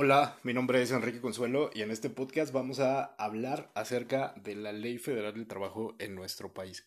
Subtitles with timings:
[0.00, 4.54] Hola, mi nombre es Enrique Consuelo y en este podcast vamos a hablar acerca de
[4.54, 6.86] la Ley Federal del Trabajo en nuestro país.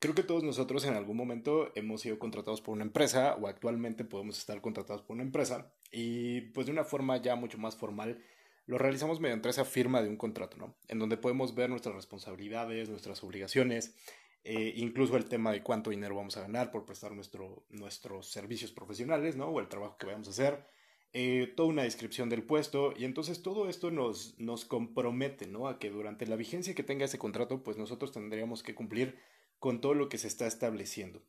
[0.00, 4.04] Creo que todos nosotros en algún momento hemos sido contratados por una empresa o actualmente
[4.04, 8.20] podemos estar contratados por una empresa y pues de una forma ya mucho más formal
[8.66, 10.74] lo realizamos mediante esa firma de un contrato, ¿no?
[10.88, 13.94] En donde podemos ver nuestras responsabilidades, nuestras obligaciones,
[14.42, 18.72] eh, incluso el tema de cuánto dinero vamos a ganar por prestar nuestro, nuestros servicios
[18.72, 19.46] profesionales, ¿no?
[19.46, 20.71] O el trabajo que vayamos a hacer
[21.14, 25.68] eh, toda una descripción del puesto y entonces todo esto nos, nos compromete ¿no?
[25.68, 29.18] a que durante la vigencia que tenga ese contrato pues nosotros tendríamos que cumplir
[29.58, 31.22] con todo lo que se está estableciendo.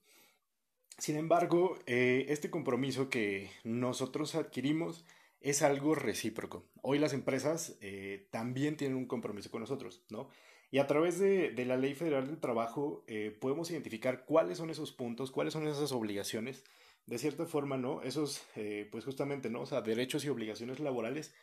[0.97, 5.05] Sin embargo, eh, este compromiso que nosotros adquirimos
[5.41, 6.65] es algo recíproco.
[6.81, 10.29] Hoy las empresas eh, también tienen un compromiso con nosotros, ¿no?
[10.71, 13.05] Y a través de, de la Ley Federal del Trabajo
[13.39, 16.63] podemos identificar cuáles son esos puntos, cuáles son esas obligaciones
[17.05, 18.01] de cierta forma, ¿no?
[18.01, 19.61] Esos, eh, pues justamente, ¿no?
[19.61, 21.33] O sea, derechos y obligaciones laborales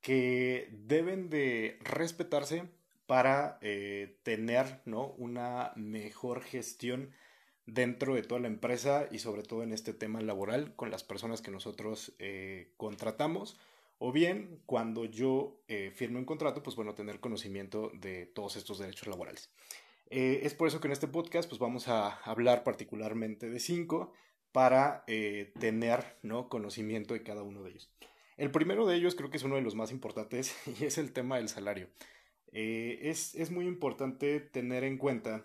[0.00, 2.68] que deben de respetarse
[3.06, 5.08] para eh, tener, ¿no?
[5.12, 7.12] Una mejor gestión
[7.66, 11.40] dentro de toda la empresa y sobre todo en este tema laboral con las personas
[11.40, 13.58] que nosotros eh, contratamos
[13.98, 15.62] o bien cuando yo
[15.94, 19.50] firme un contrato, pues bueno, tener conocimiento de todos estos derechos laborales.
[20.10, 24.12] es por eso que en este podcast pues vamos a hablar particularmente de cinco
[24.56, 26.48] para eh, tener ¿no?
[26.48, 27.90] conocimiento de cada uno de ellos.
[28.38, 31.12] El primero de ellos creo que es uno de los más importantes y es el
[31.12, 31.90] tema del salario.
[32.52, 35.44] Eh, es, muy importante tener en cuenta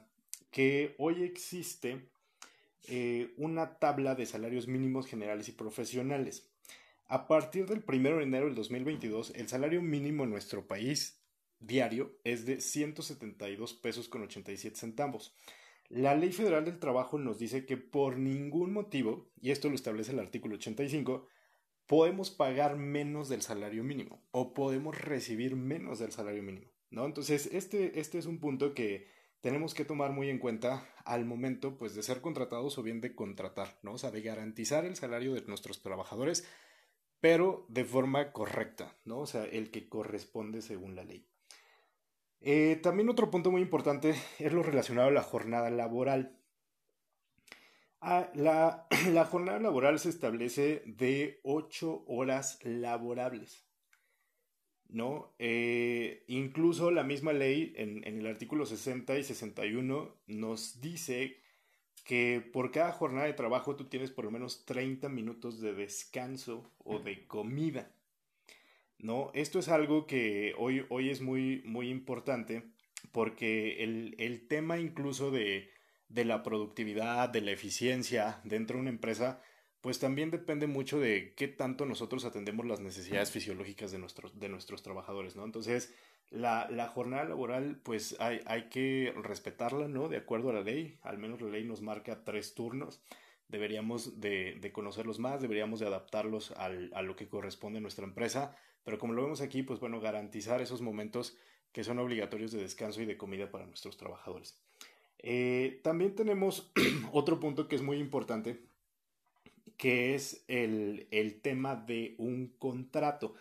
[0.49, 2.07] que hoy existe
[2.87, 6.49] eh, una tabla de salarios mínimos generales y profesionales.
[7.07, 11.19] A partir del 1 de enero del 2022, el salario mínimo en nuestro país
[11.59, 15.35] diario es de 172 pesos con 87 centavos.
[15.93, 20.13] La Ley Federal del Trabajo nos dice que por ningún motivo, y esto lo establece
[20.13, 21.27] el artículo 85,
[21.85, 27.05] podemos pagar menos del salario mínimo o podemos recibir menos del salario mínimo, ¿no?
[27.05, 29.09] Entonces, este, este es un punto que
[29.41, 33.13] tenemos que tomar muy en cuenta al momento, pues, de ser contratados o bien de
[33.13, 33.95] contratar, ¿no?
[33.95, 36.47] O sea, de garantizar el salario de nuestros trabajadores,
[37.19, 39.19] pero de forma correcta, ¿no?
[39.19, 41.27] O sea, el que corresponde según la ley.
[42.41, 46.37] Eh, también otro punto muy importante es lo relacionado a la jornada laboral.
[47.99, 48.87] Ah, la,
[49.29, 53.67] jornada laboral se establece de 8 horas laborables.
[54.89, 55.35] ¿no?
[55.39, 61.37] Eh, incluso la misma ley en, en, el artículo 60 y 61 nos dice
[62.03, 66.73] que por cada jornada de trabajo tú tienes por lo menos 30 minutos de descanso
[66.79, 67.93] o de comida.
[69.01, 69.31] ¿No?
[69.33, 72.63] Esto es algo que hoy, hoy es muy, muy importante
[73.11, 75.71] porque el, el tema incluso de,
[76.07, 79.41] de, la productividad, de la eficiencia dentro de una empresa,
[79.81, 84.49] pues también depende mucho de qué tanto nosotros atendemos las necesidades fisiológicas de nuestros, de
[84.49, 85.43] nuestros trabajadores, ¿no?
[85.43, 85.93] Entonces,
[86.29, 90.07] la, la jornada laboral, pues hay, hay que respetarla, ¿no?
[90.07, 93.01] De acuerdo a la ley, al menos la ley nos marca tres turnos
[93.51, 98.05] deberíamos de, de, conocerlos más, deberíamos de adaptarlos al, a lo que corresponde a nuestra
[98.05, 101.37] empresa pero como lo vemos aquí, pues bueno, garantizar esos momentos
[101.71, 104.57] que son obligatorios de descanso y de comida para nuestros trabajadores.
[105.19, 106.71] Eh, también tenemos
[107.11, 108.59] otro punto que es muy importante,
[109.77, 113.35] que es el, el tema de un contrato.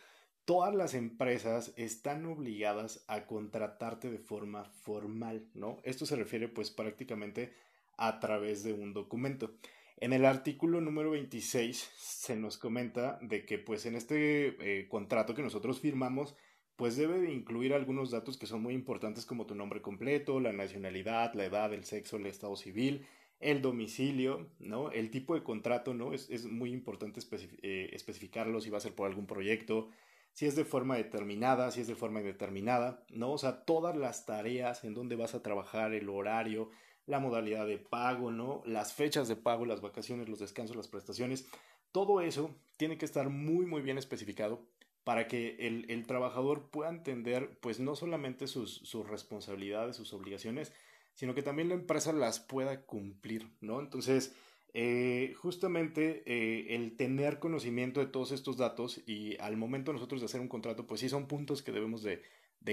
[0.44, 5.78] Todas las empresas están obligadas a contratarte de forma formal, ¿no?
[5.84, 7.52] Esto se refiere pues prácticamente
[7.96, 9.52] a través de un documento.
[10.00, 15.34] En el artículo número 26 se nos comenta de que pues en este eh, contrato
[15.34, 16.34] que nosotros firmamos
[16.76, 20.54] pues debe de incluir algunos datos que son muy importantes como tu nombre completo, la
[20.54, 23.06] nacionalidad, la edad, el sexo, el estado civil,
[23.40, 24.90] el domicilio, ¿no?
[24.90, 26.14] El tipo de contrato, ¿no?
[26.14, 27.20] Es, es muy importante
[27.60, 29.90] eh, especificarlo si va a ser por algún proyecto,
[30.32, 33.32] si es de forma determinada, si es de forma indeterminada, ¿no?
[33.32, 36.70] O sea, todas las tareas en donde vas a trabajar, el horario,
[37.06, 38.62] la modalidad de pago, ¿no?
[38.64, 41.48] Las fechas de pago, las vacaciones, los descansos, las prestaciones.
[41.92, 44.66] Todo eso tiene que estar muy, muy bien especificado
[45.04, 50.72] para que el, trabajador pueda entender, pues, no solamente sus, sus, responsabilidades, sus obligaciones,
[51.14, 53.80] sino que también la empresa las pueda cumplir, ¿no?
[53.80, 54.34] Entonces,
[54.72, 60.26] eh, justamente eh, el tener conocimiento de todos estos datos y al momento nosotros de
[60.26, 62.22] hacer un contrato, pues sí son puntos que debemos de,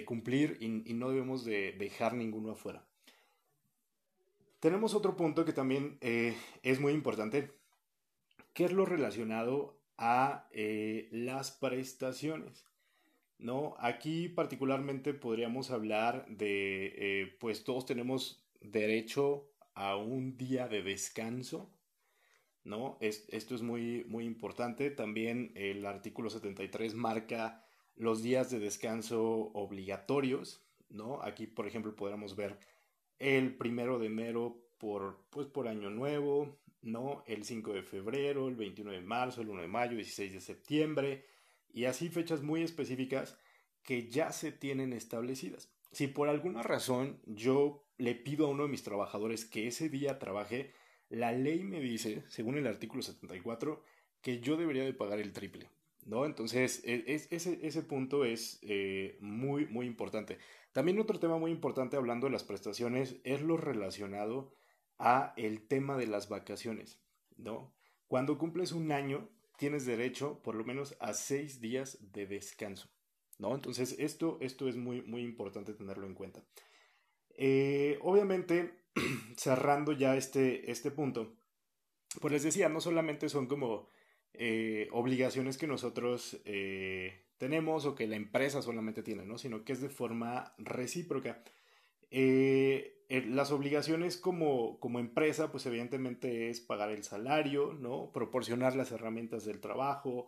[0.06, 2.87] cumplir y, y, no debemos de dejar ninguno afuera.
[4.68, 7.54] Tenemos otro punto que también eh, es muy importante,
[8.52, 12.66] que es lo relacionado a eh, las prestaciones.
[13.38, 13.78] ¿no?
[13.80, 21.72] Aquí particularmente podríamos hablar de, eh, pues todos tenemos derecho a un día de descanso,
[22.66, 22.98] ¿no?
[23.00, 24.92] esto es muy, muy importante.
[24.92, 27.64] También el artículo 73 marca
[27.96, 31.22] los días de descanso obligatorios, ¿no?
[31.24, 32.60] Aquí, por ejemplo, podríamos ver
[33.20, 37.24] el primero de enero por, pues, por año nuevo, ¿no?
[37.28, 41.26] El 5 de febrero, el 21 de marzo, el 1 de mayo, 16 de septiembre,
[41.74, 43.38] y así fechas muy específicas
[43.84, 45.72] que ya se tienen establecidas.
[45.92, 50.20] Si por alguna razón yo le pido a uno de mis trabajadores que ese día
[50.20, 50.72] trabaje,
[51.10, 53.82] la ley me dice, según el artículo 74,
[54.22, 55.70] que yo debería de pagar el triple.
[56.08, 56.26] ¿No?
[56.26, 60.38] Entonces, e, ese, ese, punto es eh, muy, muy importante.
[60.72, 64.56] También otro tema muy importante hablando de las prestaciones es lo relacionado
[64.98, 67.02] a el tema de las vacaciones,
[67.36, 67.76] ¿no?
[68.08, 72.90] Cuando cumples un año, tienes derecho por lo menos a seis días de descanso,
[73.38, 73.54] ¿no?
[73.54, 76.42] Entonces, esto, esto es muy, muy importante tenerlo en cuenta.
[77.36, 78.86] Eh, obviamente,
[79.36, 81.36] cerrando ya este, este punto,
[82.22, 83.90] pues les decía, no solamente son como
[84.40, 89.38] eh, obligaciones que nosotros eh, tenemos o que la empresa solamente tiene, ¿no?
[89.38, 91.44] Sino que es de forma recíproca.
[93.10, 98.12] las obligaciones como, como empresa, pues evidentemente es pagar el salario, ¿no?
[98.14, 100.28] Proporcionar las herramientas del trabajo,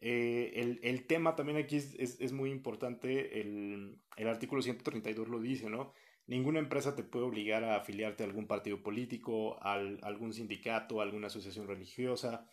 [0.00, 5.40] el, el, tema también aquí es, es, es muy importante, el, el, artículo 132 lo
[5.40, 5.92] dice, ¿no?
[6.26, 11.04] Ninguna empresa te puede obligar a afiliarte a algún partido político, a algún sindicato, a
[11.04, 12.46] alguna asociación religiosa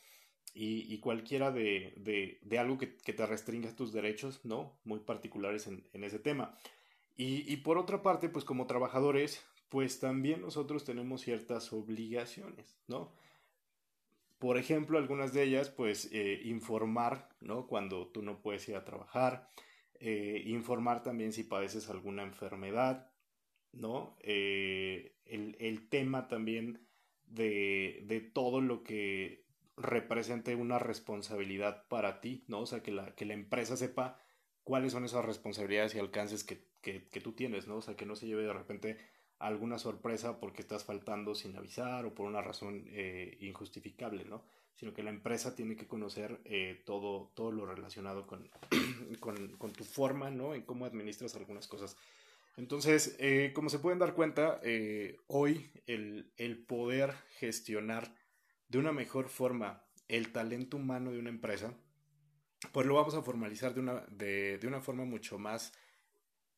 [0.53, 4.77] y, y cualquiera de, de, de algo que, que, te restringa tus derechos, ¿no?
[4.83, 6.57] Muy particulares en, en ese tema.
[7.15, 13.13] Y, y, por otra parte, pues como trabajadores, pues también nosotros tenemos ciertas obligaciones, ¿no?
[14.39, 17.68] Por ejemplo, algunas de ellas, pues eh, informar, ¿no?
[17.68, 19.48] Cuando tú no puedes ir a trabajar,
[20.00, 23.12] eh, informar también si padeces alguna enfermedad,
[23.71, 24.18] ¿no?
[24.21, 26.88] Eh, el, el, tema también
[27.27, 29.45] de, de, todo lo que
[29.77, 32.62] represente una responsabilidad para ti, ¿no?
[32.62, 34.19] O sea, que la, que la empresa sepa
[34.63, 37.77] cuáles son esas responsabilidades y alcances que, que, tú tienes, ¿no?
[37.77, 38.97] O sea, que no se lleve de repente
[39.39, 44.44] alguna sorpresa porque estás faltando sin avisar o por una razón eh, injustificable, ¿no?
[44.75, 48.50] Sino que la empresa tiene que conocer eh, todo, todo lo relacionado con,
[49.19, 50.53] con, con, tu forma, ¿no?
[50.53, 51.97] En cómo administras algunas cosas.
[52.57, 54.59] Entonces, eh, como se pueden dar cuenta,
[55.27, 58.13] hoy el, el, poder gestionar
[58.71, 61.73] de una mejor forma el talento humano de una empresa,
[62.71, 65.73] pues lo vamos a formalizar de una, de, de una forma mucho más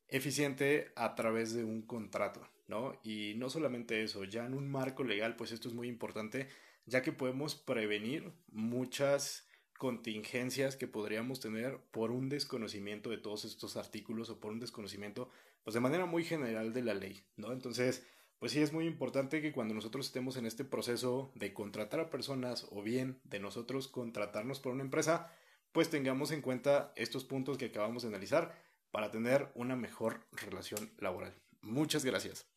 [0.08, 3.00] eficiente a través de un contrato, ¿no?
[3.04, 6.50] Y no solamente eso, ya en un marco legal, pues esto es muy importante,
[6.86, 9.48] ya que podemos prevenir muchas
[9.80, 15.32] contingencias que podríamos tener por un desconocimiento de todos estos artículos o por un desconocimiento
[15.64, 17.54] pues de manera muy general de la ley, ¿no?
[17.54, 18.06] Entonces,
[18.44, 22.10] pues sí es muy importante que cuando nosotros estemos en este proceso de contratar a
[22.10, 25.32] personas o bien de nosotros contratarnos por una empresa,
[25.72, 28.54] pues tengamos en cuenta estos puntos que acabamos de analizar
[28.92, 31.34] para tener una mejor relación laboral.
[31.62, 32.53] Muchas gracias.